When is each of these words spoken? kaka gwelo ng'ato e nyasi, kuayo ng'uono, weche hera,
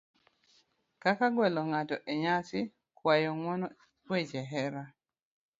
kaka 1.03 1.25
gwelo 1.33 1.61
ng'ato 1.71 1.95
e 2.13 2.13
nyasi, 2.23 2.59
kuayo 2.97 3.29
ng'uono, 3.37 3.67
weche 4.09 4.41
hera, 4.51 4.83